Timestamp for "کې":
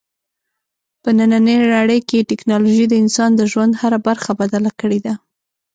2.09-2.27